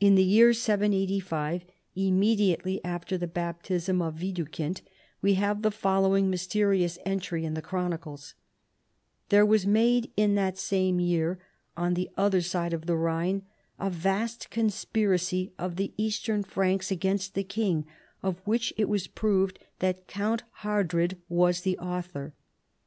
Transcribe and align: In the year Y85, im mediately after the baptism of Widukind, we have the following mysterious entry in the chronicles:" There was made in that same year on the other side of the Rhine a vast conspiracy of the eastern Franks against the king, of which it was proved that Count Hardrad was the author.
In 0.00 0.14
the 0.14 0.24
year 0.24 0.52
Y85, 0.52 1.64
im 1.94 2.18
mediately 2.18 2.82
after 2.82 3.18
the 3.18 3.26
baptism 3.26 4.00
of 4.00 4.14
Widukind, 4.20 4.80
we 5.20 5.34
have 5.34 5.60
the 5.60 5.70
following 5.70 6.30
mysterious 6.30 6.96
entry 7.04 7.44
in 7.44 7.52
the 7.52 7.60
chronicles:" 7.60 8.32
There 9.28 9.44
was 9.44 9.66
made 9.66 10.10
in 10.16 10.34
that 10.36 10.56
same 10.56 10.98
year 10.98 11.40
on 11.76 11.92
the 11.92 12.08
other 12.16 12.40
side 12.40 12.72
of 12.72 12.86
the 12.86 12.96
Rhine 12.96 13.42
a 13.78 13.90
vast 13.90 14.48
conspiracy 14.48 15.52
of 15.58 15.76
the 15.76 15.92
eastern 15.98 16.42
Franks 16.42 16.90
against 16.90 17.34
the 17.34 17.44
king, 17.44 17.84
of 18.22 18.40
which 18.46 18.72
it 18.78 18.88
was 18.88 19.08
proved 19.08 19.58
that 19.80 20.06
Count 20.06 20.42
Hardrad 20.62 21.18
was 21.28 21.60
the 21.60 21.76
author. 21.78 22.32